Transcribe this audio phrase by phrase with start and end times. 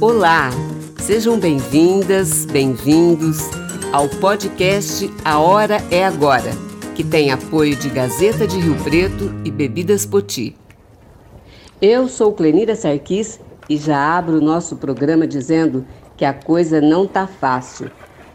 [0.00, 0.50] Olá,
[1.02, 3.36] sejam bem-vindas, bem-vindos
[3.92, 6.50] ao podcast A Hora é Agora,
[6.94, 10.56] que tem apoio de Gazeta de Rio Preto e Bebidas Poti.
[11.80, 15.84] Eu sou Clenira Sarquis e já abro o nosso programa dizendo
[16.16, 17.90] que a coisa não tá fácil.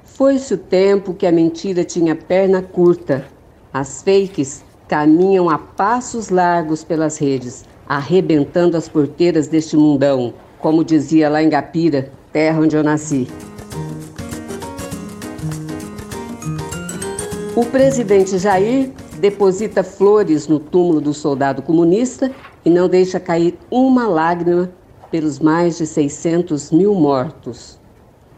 [0.06, 3.26] Foi-se o tempo que a mentira tinha perna curta.
[3.74, 11.28] As fakes caminham a passos largos pelas redes, arrebentando as porteiras deste mundão como dizia
[11.28, 13.28] lá em Gapira, terra onde eu nasci.
[17.56, 22.32] O presidente Jair deposita flores no túmulo do soldado comunista
[22.64, 24.72] e não deixa cair uma lágrima
[25.10, 27.78] pelos mais de 600 mil mortos.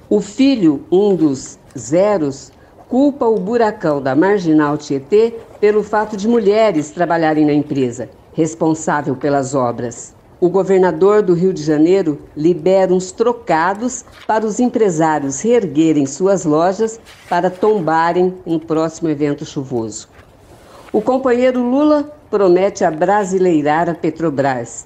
[0.09, 2.51] O filho, um dos zeros,
[2.90, 9.53] culpa o buracão da marginal Tietê pelo fato de mulheres trabalharem na empresa, responsável pelas
[9.53, 16.43] obras o governador do Rio de Janeiro libera uns trocados para os empresários reerguerem suas
[16.43, 20.09] lojas para tombarem um próximo evento chuvoso.
[20.91, 24.85] O companheiro Lula promete abrasileirar a Petrobras.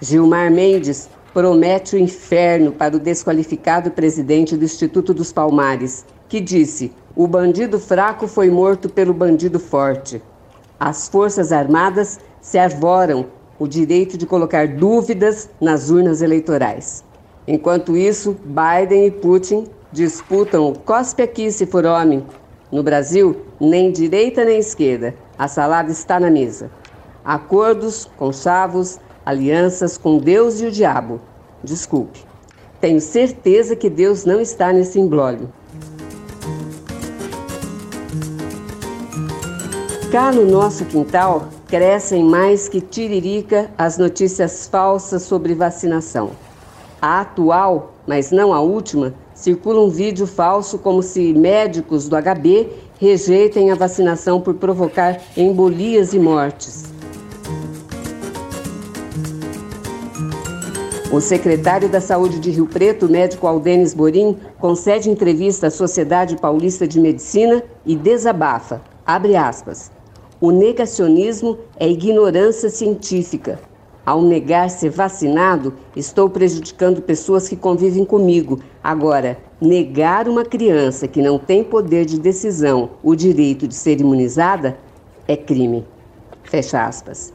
[0.00, 6.90] Gilmar Mendes promete o inferno para o desqualificado presidente do Instituto dos Palmares, que disse:
[7.14, 10.20] o bandido fraco foi morto pelo bandido forte.
[10.80, 17.04] As Forças Armadas se arvoram o direito de colocar dúvidas nas urnas eleitorais.
[17.46, 22.26] Enquanto isso, Biden e Putin disputam o cospe aqui se for homem.
[22.70, 26.70] No Brasil, nem direita nem esquerda, a salada está na mesa.
[27.24, 31.20] Acordos, conchavos, alianças com Deus e o diabo.
[31.62, 32.24] Desculpe.
[32.80, 35.48] Tenho certeza que Deus não está nesse embrólio.
[40.12, 46.30] Cá no nosso quintal, crescem mais que tiririca as notícias falsas sobre vacinação.
[47.02, 52.70] A atual, mas não a última, circula um vídeo falso como se médicos do HB
[52.98, 56.84] rejeitem a vacinação por provocar embolias e mortes.
[61.12, 66.86] O secretário da Saúde de Rio Preto, médico Aldenis Borim, concede entrevista à Sociedade Paulista
[66.86, 69.90] de Medicina e desabafa, abre aspas,
[70.40, 73.58] o negacionismo é ignorância científica.
[74.04, 78.60] Ao negar ser vacinado, estou prejudicando pessoas que convivem comigo.
[78.82, 84.78] Agora, negar uma criança que não tem poder de decisão o direito de ser imunizada
[85.26, 85.84] é crime.
[86.44, 87.32] Fecha aspas.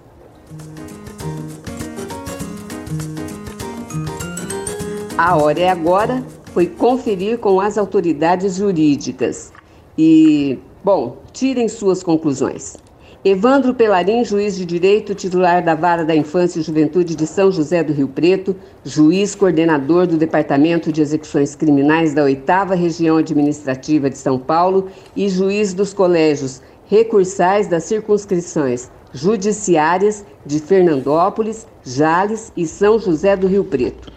[5.18, 6.24] A hora é agora
[6.54, 9.52] foi conferir com as autoridades jurídicas.
[9.98, 12.78] E, bom, tirem suas conclusões.
[13.24, 17.84] Evandro Pelarim, juiz de direito, titular da Vara da Infância e Juventude de São José
[17.84, 22.44] do Rio Preto, juiz coordenador do Departamento de Execuções Criminais da 8
[22.76, 31.68] Região Administrativa de São Paulo e juiz dos colégios recursais das circunscrições judiciárias de Fernandópolis,
[31.86, 34.12] Jales e São José do Rio Preto.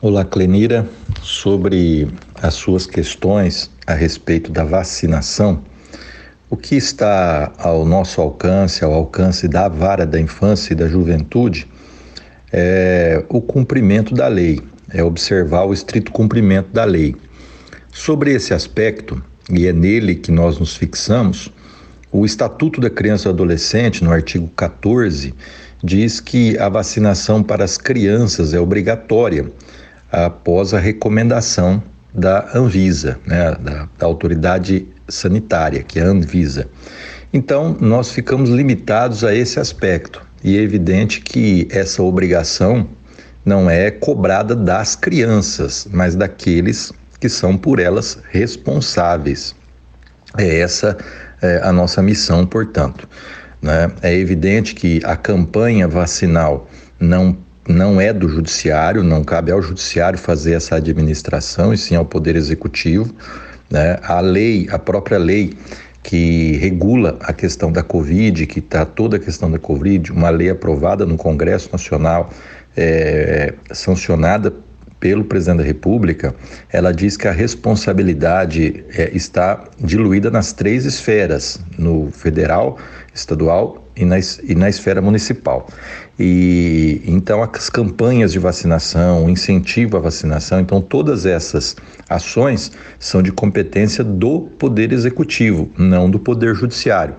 [0.00, 0.88] Olá, Clenira.
[1.20, 2.08] Sobre
[2.42, 5.62] as suas questões a respeito da vacinação,
[6.50, 11.68] o que está ao nosso alcance, ao alcance da vara da infância e da juventude,
[12.52, 14.60] é o cumprimento da lei,
[14.92, 17.14] é observar o estrito cumprimento da lei.
[17.92, 21.52] Sobre esse aspecto, e é nele que nós nos fixamos,
[22.10, 25.32] o Estatuto da Criança e do Adolescente, no artigo 14,
[25.82, 29.46] diz que a vacinação para as crianças é obrigatória
[30.10, 31.80] após a recomendação
[32.12, 36.68] da Anvisa, né, da, da autoridade sanitária, que é a Anvisa.
[37.32, 40.24] Então, nós ficamos limitados a esse aspecto.
[40.42, 42.88] E é evidente que essa obrigação
[43.44, 49.54] não é cobrada das crianças, mas daqueles que são por elas responsáveis.
[50.38, 50.96] É essa
[51.42, 53.08] é, a nossa missão, portanto.
[53.60, 53.90] Né?
[54.02, 57.36] É evidente que a campanha vacinal não,
[57.68, 62.36] não é do judiciário, não cabe ao judiciário fazer essa administração, e sim ao Poder
[62.36, 63.14] Executivo.
[63.70, 63.98] Né?
[64.02, 65.54] A lei, a própria lei
[66.02, 70.50] que regula a questão da Covid, que está toda a questão da Covid, uma lei
[70.50, 72.30] aprovada no Congresso Nacional,
[72.76, 74.52] é, sancionada
[74.98, 76.34] pelo presidente da República,
[76.70, 82.78] ela diz que a responsabilidade é, está diluída nas três esferas, no federal,
[83.14, 85.68] estadual e na, e na esfera municipal.
[86.18, 91.76] E então as campanhas de vacinação, o incentivo à vacinação, então todas essas
[92.08, 97.14] ações são de competência do Poder Executivo, não do Poder Judiciário.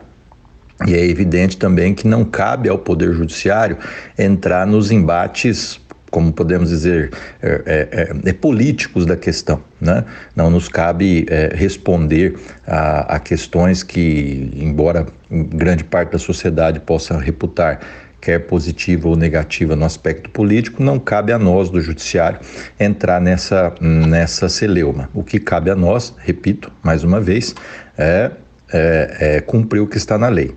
[0.88, 3.78] E é evidente também que não cabe ao Poder Judiciário
[4.18, 5.80] entrar nos embates
[6.12, 7.10] como podemos dizer,
[7.42, 9.62] é, é, é, políticos da questão.
[9.80, 10.04] Né?
[10.36, 12.38] Não nos cabe é, responder
[12.68, 17.80] a, a, questões que, embora grande parte da sociedade possa reputar
[18.20, 22.40] quer positiva ou negativa no aspecto político, não cabe a nós do judiciário
[22.80, 25.10] entrar nessa, nessa celeuma.
[25.12, 27.56] O que cabe a nós, repito mais uma vez,
[27.98, 28.30] é,
[28.72, 30.54] é, é cumprir o que está na lei.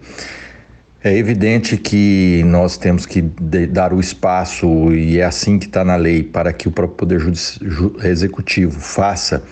[1.07, 5.97] É evidente que nós temos que dar o espaço, e é assim que está na
[5.97, 7.21] lei, para que o próprio Poder
[8.03, 9.43] Executivo faça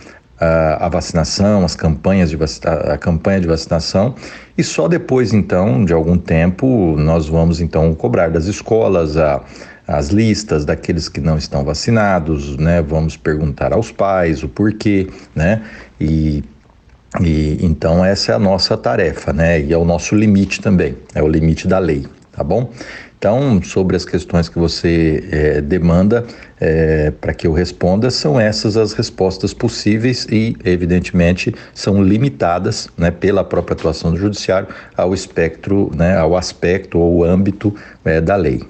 [0.41, 4.15] a, a vacinação, as campanhas de a, a campanha de vacinação,
[4.57, 9.45] e só depois, então, de algum tempo, nós vamos então cobrar das escolas a,
[9.87, 12.81] as listas daqueles que não estão vacinados, né?
[12.81, 15.07] Vamos perguntar aos pais o porquê,
[15.37, 15.61] né?
[16.01, 16.43] E
[17.21, 19.61] e então essa é a nossa tarefa, né?
[19.61, 22.71] E é o nosso limite também, é o limite da lei, tá bom?
[23.23, 26.27] Então, sobre as questões que você é, demanda
[26.61, 33.13] é, para que eu responda, são essas as respostas possíveis e, evidentemente, são limitadas né,
[33.13, 34.67] pela própria atuação do Judiciário
[34.97, 37.73] ao espectro, né, ao aspecto ou âmbito
[38.05, 38.61] é, da lei.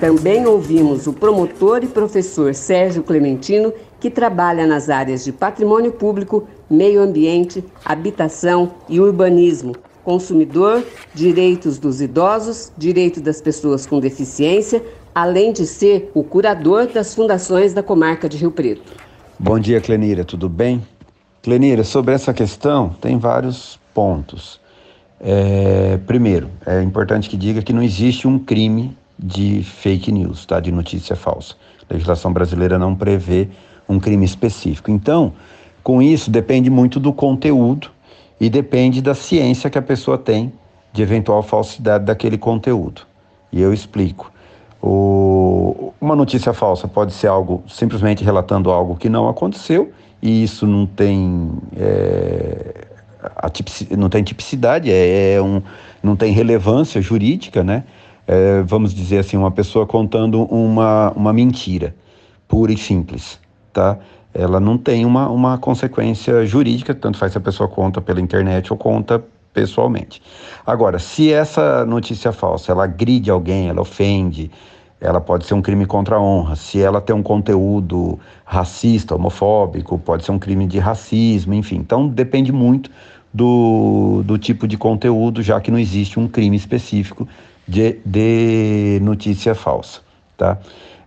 [0.00, 6.46] Também ouvimos o promotor e professor Sérgio Clementino, que trabalha nas áreas de patrimônio público,
[6.70, 9.74] meio ambiente, habitação e urbanismo,
[10.04, 17.12] consumidor, direitos dos idosos, direito das pessoas com deficiência, além de ser o curador das
[17.12, 18.92] fundações da comarca de Rio Preto.
[19.36, 20.80] Bom dia, Clenira, tudo bem?
[21.42, 24.60] Clenira, sobre essa questão, tem vários pontos.
[25.20, 30.60] É, primeiro, é importante que diga que não existe um crime de fake news, tá?
[30.60, 31.54] de notícia falsa.
[31.88, 33.48] A legislação brasileira não prevê
[33.88, 34.90] um crime específico.
[34.90, 35.32] Então,
[35.82, 37.90] com isso, depende muito do conteúdo
[38.40, 40.52] e depende da ciência que a pessoa tem
[40.92, 43.02] de eventual falsidade daquele conteúdo.
[43.52, 44.30] E eu explico.
[44.82, 45.92] O...
[46.00, 49.92] Uma notícia falsa pode ser algo simplesmente relatando algo que não aconteceu,
[50.22, 51.50] e isso não tem.
[51.76, 52.86] É...
[53.96, 55.60] não tem tipicidade, é, é um,
[56.02, 57.84] não tem relevância jurídica, né?
[58.28, 61.94] É, vamos dizer assim, uma pessoa contando uma, uma mentira,
[62.46, 63.40] pura e simples,
[63.72, 63.98] tá?
[64.34, 68.70] Ela não tem uma, uma consequência jurídica, tanto faz se a pessoa conta pela internet
[68.70, 70.20] ou conta pessoalmente.
[70.66, 74.50] Agora, se essa notícia falsa, ela agride alguém, ela ofende,
[75.00, 76.54] ela pode ser um crime contra a honra.
[76.54, 81.76] Se ela tem um conteúdo racista, homofóbico, pode ser um crime de racismo, enfim.
[81.76, 82.90] Então depende muito
[83.32, 87.26] do, do tipo de conteúdo, já que não existe um crime específico
[87.68, 90.00] de, de notícia falsa.
[90.36, 90.58] Tá?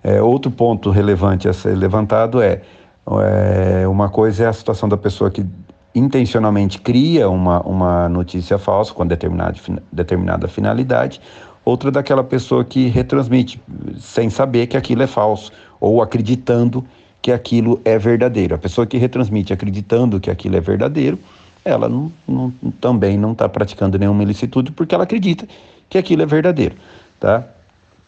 [0.04, 2.62] É, outro ponto relevante a ser levantado é,
[3.08, 5.46] é, uma coisa é a situação da pessoa que
[5.94, 9.58] intencionalmente cria uma, uma notícia falsa com determinada,
[9.92, 11.20] determinada finalidade,
[11.66, 13.62] outra daquela pessoa que retransmite
[14.00, 16.86] sem saber que aquilo é falso ou acreditando
[17.22, 18.56] que aquilo é verdadeiro.
[18.56, 21.20] A pessoa que retransmite acreditando que aquilo é verdadeiro,
[21.64, 25.48] ela não, não, também não está praticando nenhuma ilicitude porque ela acredita
[25.92, 26.76] que aquilo é verdadeiro,
[27.20, 27.44] tá?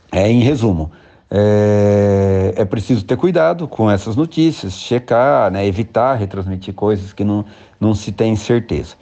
[0.10, 0.90] É, em resumo,
[1.30, 7.44] é, é, preciso ter cuidado com essas notícias, checar, né, evitar retransmitir coisas que não,
[7.80, 8.96] não se tem certeza.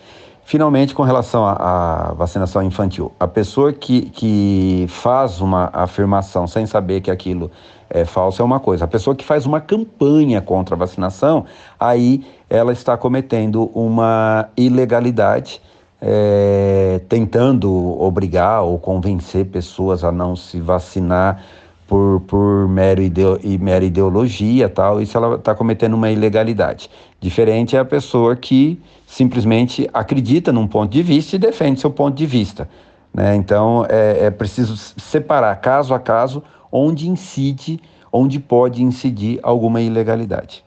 [0.43, 7.01] Finalmente, com relação à vacinação infantil, a pessoa que, que faz uma afirmação sem saber
[7.01, 7.51] que aquilo
[7.87, 8.85] é falso é uma coisa.
[8.85, 11.45] A pessoa que faz uma campanha contra a vacinação,
[11.79, 15.61] aí ela está cometendo uma ilegalidade
[16.01, 21.43] é, tentando obrigar ou convencer pessoas a não se vacinar
[21.87, 26.89] por, por mero, ideo, mera ideologia tal, isso ela está cometendo uma ilegalidade.
[27.19, 32.15] Diferente é a pessoa que simplesmente acredita num ponto de vista e defende seu ponto
[32.15, 32.67] de vista.
[33.13, 33.35] Né?
[33.35, 36.41] Então é, é preciso separar caso a caso
[36.71, 37.79] onde incide,
[38.11, 40.63] onde pode incidir alguma ilegalidade.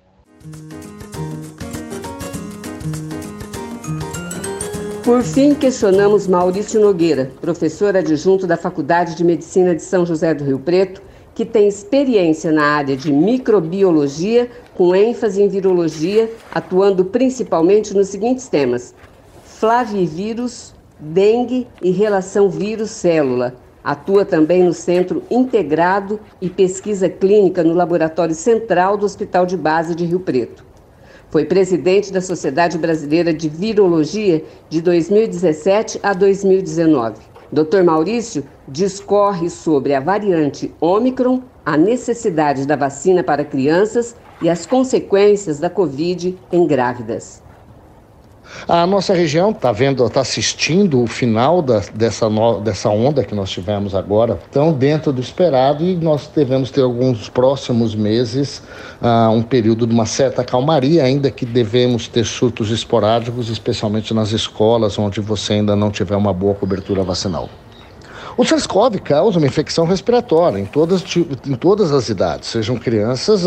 [5.05, 10.43] Por fim, questionamos Maurício Nogueira, professor adjunto da Faculdade de Medicina de São José do
[10.43, 11.03] Rio Preto,
[11.35, 18.49] que tem experiência na área de microbiologia, com ênfase em virologia, atuando principalmente nos seguintes
[18.49, 18.95] temas:
[19.45, 23.55] flavivírus, dengue e relação vírus-célula.
[23.85, 29.95] Atua também no Centro Integrado e Pesquisa Clínica no Laboratório Central do Hospital de Base
[29.95, 30.65] de Rio Preto.
[31.35, 37.17] Foi presidente da Sociedade Brasileira de Virologia de 2017 a 2019.
[37.51, 37.83] Dr.
[37.83, 45.59] Maurício discorre sobre a variante Ômicron, a necessidade da vacina para crianças e as consequências
[45.59, 47.43] da Covid em grávidas.
[48.69, 53.35] A nossa região está vendo, está assistindo o final da, dessa, no, dessa onda que
[53.35, 58.63] nós tivemos agora, tão dentro do esperado e nós devemos ter alguns próximos meses
[59.03, 64.33] uh, um período de uma certa calmaria, ainda que devemos ter surtos esporádicos, especialmente nas
[64.33, 67.49] escolas onde você ainda não tiver uma boa cobertura vacinal.
[68.37, 71.05] O SARS-CoV causa uma infecção respiratória em todas,
[71.47, 73.43] em todas as idades, sejam crianças,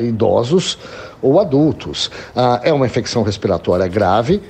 [0.00, 0.78] idosos
[1.20, 2.10] ou adultos.
[2.34, 4.42] Ah, é uma infecção respiratória grave.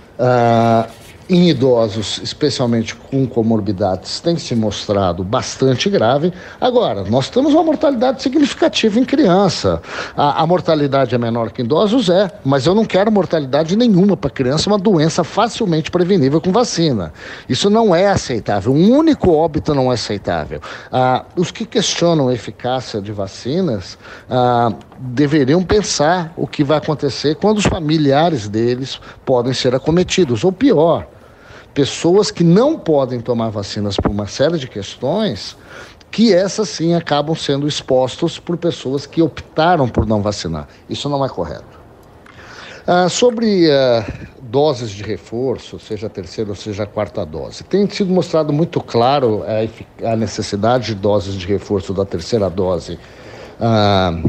[1.33, 6.31] Em idosos, especialmente com comorbidades, tem se mostrado bastante grave.
[6.61, 9.81] Agora, nós temos uma mortalidade significativa em criança.
[10.15, 14.15] A, a mortalidade é menor que em idosos, é, mas eu não quero mortalidade nenhuma
[14.15, 17.15] para criança, uma doença facilmente prevenível com vacina.
[17.49, 18.71] Isso não é aceitável.
[18.71, 20.61] Um único óbito não é aceitável.
[20.93, 23.97] Ah, os que questionam a eficácia de vacinas
[24.29, 30.53] ah, deveriam pensar o que vai acontecer quando os familiares deles podem ser acometidos, ou
[30.53, 31.07] pior,
[31.75, 35.57] pessoas que não podem tomar vacinas por uma série de questões,
[36.11, 40.69] que essas sim acabam sendo expostos por pessoas que optaram por não vacinar.
[40.88, 41.81] Isso não é correto.
[42.87, 44.05] Ah, sobre ah,
[44.43, 48.81] doses de reforço, seja a terceira ou seja a quarta dose, tem sido mostrado muito
[48.81, 52.99] claro a, a necessidade de doses de reforço da terceira dose,
[53.61, 54.21] ah,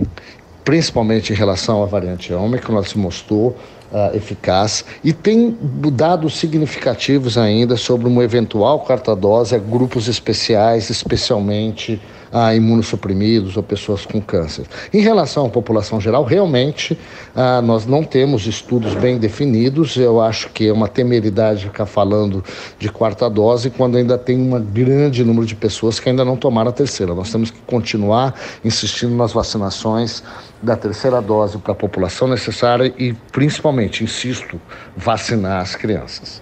[0.63, 3.57] principalmente em relação à variante Ômicron, ela se mostrou
[3.93, 5.55] uh, eficaz e tem
[5.93, 12.01] dados significativos ainda sobre uma eventual quarta dose a grupos especiais, especialmente
[12.33, 14.65] a imunossuprimidos ou pessoas com câncer.
[14.91, 16.97] Em relação à população geral, realmente
[17.35, 19.95] ah, nós não temos estudos bem definidos.
[19.95, 22.43] Eu acho que é uma temeridade ficar falando
[22.79, 26.69] de quarta dose quando ainda tem um grande número de pessoas que ainda não tomaram
[26.69, 27.13] a terceira.
[27.13, 28.33] Nós temos que continuar
[28.65, 30.23] insistindo nas vacinações
[30.59, 34.59] da terceira dose para a população necessária e, principalmente, insisto,
[34.97, 36.41] vacinar as crianças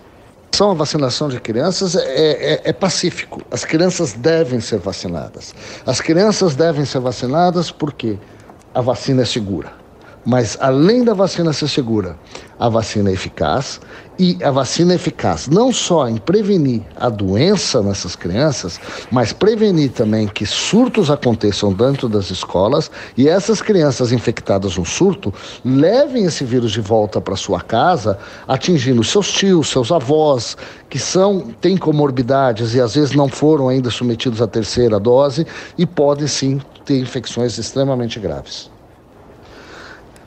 [0.59, 3.41] a vacinação de crianças é, é, é, pacífico.
[3.49, 5.55] As crianças devem ser vacinadas.
[5.85, 8.17] As crianças devem ser vacinadas porque
[8.73, 9.80] a vacina é segura.
[10.25, 12.15] Mas além da vacina ser segura,
[12.59, 13.81] a vacina é eficaz
[14.19, 19.91] e a vacina é eficaz não só em prevenir a doença nessas crianças, mas prevenir
[19.91, 25.33] também que surtos aconteçam dentro das escolas e essas crianças infectadas no surto
[25.65, 30.55] levem esse vírus de volta para sua casa, atingindo seus tios, seus avós,
[30.87, 35.85] que são têm comorbidades e às vezes não foram ainda submetidos à terceira dose e
[35.87, 38.70] podem sim ter infecções extremamente graves.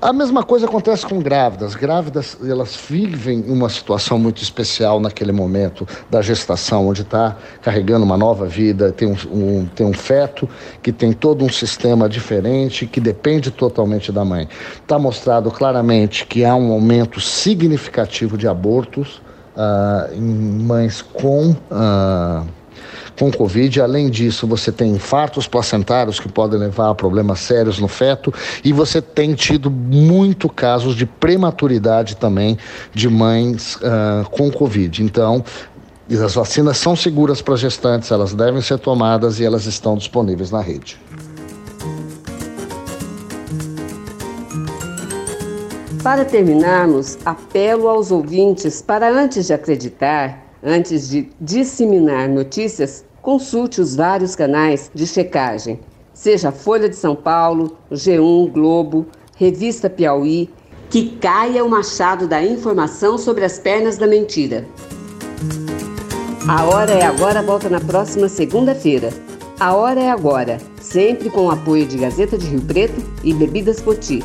[0.04, 1.74] A mesma coisa acontece com grávidas.
[1.74, 8.18] Grávidas, elas vivem uma situação muito especial naquele momento da gestação, onde está carregando uma
[8.18, 10.46] nova vida, tem um, um, tem um feto
[10.82, 14.46] que tem todo um sistema diferente, que depende totalmente da mãe.
[14.74, 19.22] Está mostrado claramente que há um aumento significativo de abortos
[19.56, 21.52] uh, em mães com.
[21.70, 22.46] Uh,
[23.18, 23.80] com Covid.
[23.80, 28.32] Além disso, você tem infartos placentários que podem levar a problemas sérios no feto
[28.64, 32.58] e você tem tido muito casos de prematuridade também
[32.92, 35.02] de mães uh, com Covid.
[35.02, 35.44] Então,
[36.10, 40.60] as vacinas são seguras para gestantes, elas devem ser tomadas e elas estão disponíveis na
[40.60, 41.00] rede.
[46.02, 53.94] Para terminarmos, apelo aos ouvintes para, antes de acreditar, Antes de disseminar notícias, consulte os
[53.94, 55.78] vários canais de checagem,
[56.14, 59.04] seja Folha de São Paulo, G1, Globo,
[59.36, 60.48] Revista Piauí,
[60.88, 64.66] que caia o machado da informação sobre as pernas da mentira.
[66.48, 69.10] A Hora é Agora volta na próxima segunda-feira.
[69.60, 73.82] A Hora é Agora, sempre com o apoio de Gazeta de Rio Preto e Bebidas
[73.82, 74.22] Poti.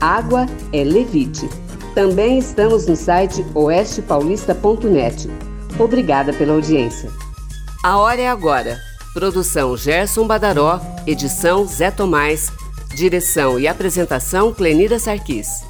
[0.00, 1.46] Água é Levite.
[1.94, 5.28] Também estamos no site oestepaulista.net.
[5.78, 7.10] Obrigada pela audiência.
[7.82, 8.78] A hora é agora.
[9.12, 12.50] Produção Gerson Badaró, edição Zé Tomás,
[12.94, 15.64] direção e apresentação Clenira Sarquis.